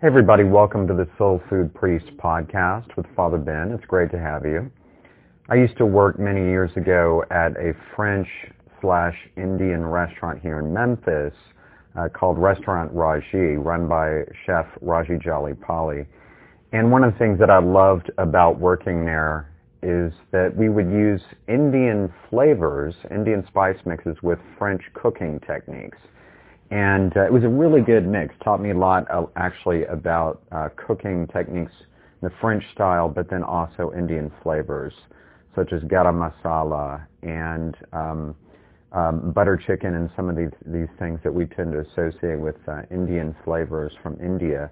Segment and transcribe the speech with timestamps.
[0.00, 3.70] Hey everybody, welcome to the Soul Food Priest podcast with Father Ben.
[3.70, 4.72] It's great to have you.
[5.50, 8.26] I used to work many years ago at a French
[8.80, 11.34] slash Indian restaurant here in Memphis
[11.98, 16.06] uh, called Restaurant Raji, run by chef Raji Jallepalli.
[16.72, 20.88] And one of the things that I loved about working there is that we would
[20.88, 25.98] use Indian flavors, Indian spice mixes with French cooking techniques
[26.70, 28.34] and uh, it was a really good mix.
[28.44, 31.72] Taught me a lot uh, actually about uh, cooking techniques,
[32.22, 34.92] in the French style, but then also Indian flavors
[35.54, 38.34] such as garam masala and um,
[38.92, 42.56] um, butter chicken and some of these these things that we tend to associate with
[42.68, 44.70] uh, Indian flavors from India.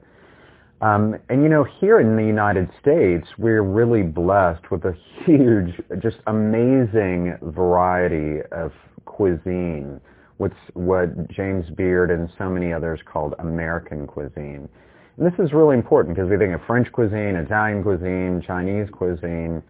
[0.81, 5.75] Um, and you know, here in the United States, we're really blessed with a huge,
[6.01, 8.73] just amazing variety of
[9.05, 10.01] cuisine
[10.39, 14.69] what's what James Beard and so many others called American cuisine.
[15.17, 19.63] And this is really important because we think of French cuisine, Italian cuisine, Chinese cuisine,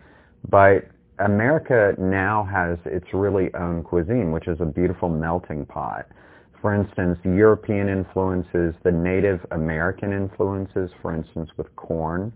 [0.48, 6.06] but America now has its really own cuisine, which is a beautiful melting pot.
[6.60, 12.32] For instance, European influences, the Native American influences, for instance, with corn,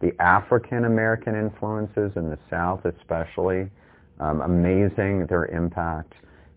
[0.00, 3.68] the African American influences in the South especially,
[4.20, 6.14] um, amazing their impact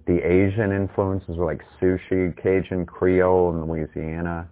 [0.07, 4.49] the Asian influences like sushi, Cajun Creole in Louisiana,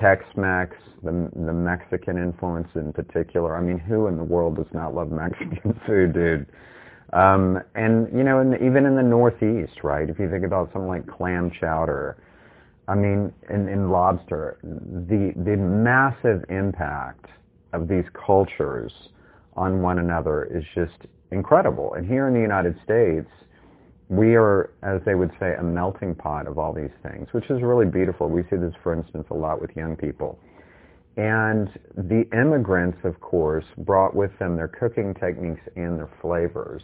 [0.00, 3.56] Tex-Mex, the, the Mexican influence in particular.
[3.56, 6.46] I mean, who in the world does not love Mexican food, dude?
[7.12, 10.08] Um, and you know, in the, even in the Northeast, right?
[10.08, 12.16] If you think about something like clam chowder,
[12.88, 17.26] I mean, in, in lobster, the the massive impact
[17.72, 18.92] of these cultures
[19.56, 21.94] on one another is just incredible.
[21.94, 23.28] And here in the United States,
[24.08, 27.60] we are, as they would say, a melting pot of all these things, which is
[27.62, 28.28] really beautiful.
[28.28, 30.38] We see this, for instance, a lot with young people.
[31.16, 36.82] And the immigrants, of course, brought with them their cooking techniques and their flavors.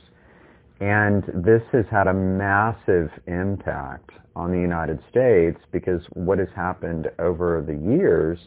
[0.80, 7.08] And this has had a massive impact on the United States because what has happened
[7.20, 8.38] over the years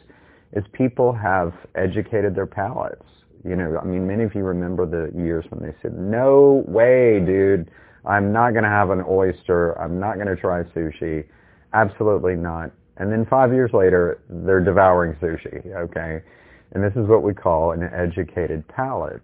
[0.51, 3.05] is people have educated their palates.
[3.47, 7.21] You know, I mean, many of you remember the years when they said, no way,
[7.25, 7.69] dude
[8.07, 9.79] I'm not going to have an oyster.
[9.79, 11.25] I'm not going to try sushi.
[11.73, 12.71] Absolutely not.
[12.97, 16.21] And then five years later, they're devouring sushi, okay?
[16.71, 19.23] And this is what we call an educated palate.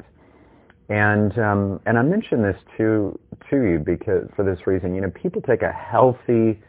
[0.89, 3.17] And um, and I mention this to
[3.49, 6.59] to you because for this reason, you know, people take a healthy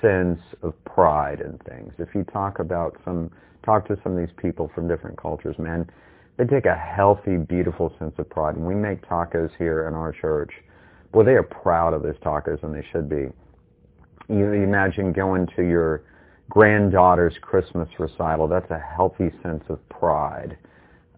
[0.00, 1.92] sense of pride in things.
[1.98, 3.30] If you talk about some
[3.64, 5.90] talk to some of these people from different cultures, man,
[6.38, 8.56] they take a healthy, beautiful sense of pride.
[8.56, 10.52] And we make tacos here in our church
[11.12, 13.28] well, they are proud of those tacos, and they should be.
[14.28, 16.02] You imagine going to your
[16.50, 18.48] granddaughter's Christmas recital.
[18.48, 20.56] That's a healthy sense of pride.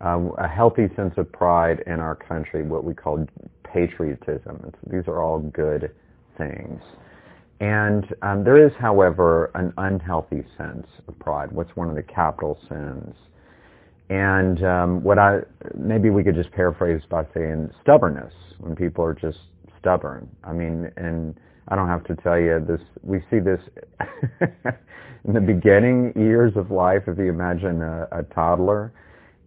[0.00, 3.26] Um, a healthy sense of pride in our country, what we call
[3.64, 4.62] patriotism.
[4.66, 5.94] It's, these are all good
[6.38, 6.80] things.
[7.60, 11.52] And um, there is, however, an unhealthy sense of pride.
[11.52, 13.14] What's one of the capital sins?
[14.08, 15.40] And um, what I
[15.76, 18.32] maybe we could just paraphrase by saying stubbornness.
[18.58, 19.38] When people are just
[19.80, 20.28] stubborn.
[20.44, 21.34] I mean, and
[21.68, 22.80] I don't have to tell you this.
[23.02, 23.60] We see this
[25.24, 27.02] in the beginning years of life.
[27.06, 28.92] If you imagine a, a toddler,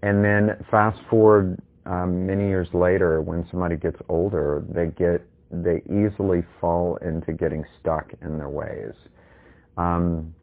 [0.01, 5.83] and then fast forward um, many years later, when somebody gets older, they get they
[5.85, 8.93] easily fall into getting stuck in their ways.
[9.77, 10.33] Um,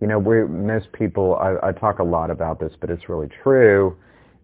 [0.00, 1.36] you know, we most people.
[1.36, 3.96] I, I talk a lot about this, but it's really true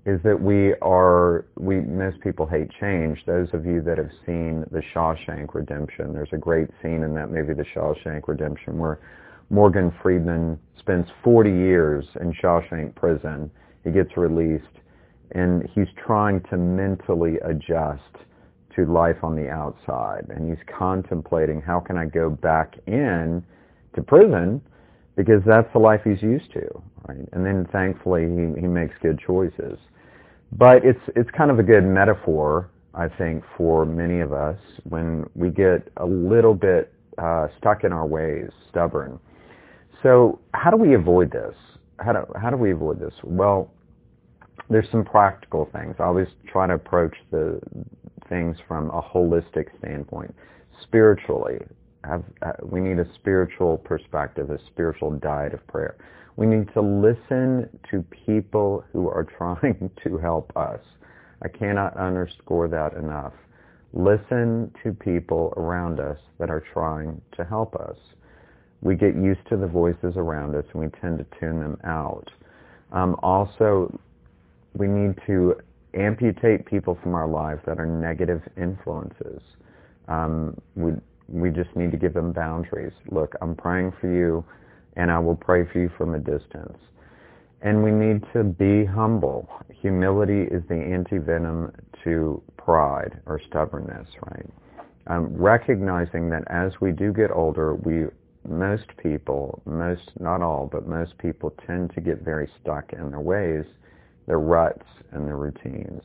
[0.04, 3.18] is that we are, we, most people hate change.
[3.24, 7.30] Those of you that have seen The Shawshank Redemption, there's a great scene in that
[7.30, 8.98] movie, The Shawshank Redemption, where
[9.50, 13.50] Morgan Freeman spends 40 years in Shawshank prison.
[13.84, 14.64] He gets released
[15.32, 18.02] and he's trying to mentally adjust
[18.74, 20.26] to life on the outside.
[20.30, 23.44] And he's contemplating how can I go back in
[23.94, 24.60] to prison
[25.16, 26.82] because that's the life he's used to.
[27.08, 27.28] Right?
[27.32, 29.78] And then thankfully he, he makes good choices.
[30.52, 35.24] But it's it's kind of a good metaphor, I think, for many of us when
[35.34, 39.18] we get a little bit uh, stuck in our ways, stubborn.
[40.02, 41.54] So how do we avoid this?
[41.98, 43.14] How do how do we avoid this?
[43.22, 43.70] Well,
[44.68, 45.96] there's some practical things.
[45.98, 47.60] I always try to approach the
[48.28, 50.34] things from a holistic standpoint.
[50.82, 51.58] Spiritually,
[52.04, 55.96] have, uh, we need a spiritual perspective, a spiritual diet of prayer.
[56.36, 60.80] We need to listen to people who are trying to help us.
[61.42, 63.32] I cannot underscore that enough.
[63.92, 67.96] Listen to people around us that are trying to help us.
[68.80, 72.30] We get used to the voices around us and we tend to tune them out.
[72.92, 73.98] Um, also,
[74.74, 75.56] we need to
[75.94, 79.42] amputate people from our lives that are negative influences.
[80.08, 80.92] Um, we,
[81.28, 82.92] we just need to give them boundaries.
[83.10, 84.44] Look, I'm praying for you,
[84.96, 86.78] and I will pray for you from a distance.
[87.62, 89.48] And we need to be humble.
[89.80, 91.72] Humility is the antivenom
[92.04, 94.46] to pride or stubbornness, right?
[95.06, 98.06] Um, recognizing that as we do get older, we
[98.48, 103.20] most people, most not all, but most people tend to get very stuck in their
[103.20, 103.64] ways,
[104.26, 106.02] their ruts, and their routines.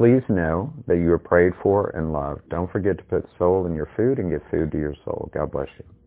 [0.00, 2.48] Please know that you are prayed for and loved.
[2.48, 5.30] Don't forget to put soul in your food and give food to your soul.
[5.34, 5.99] God bless you.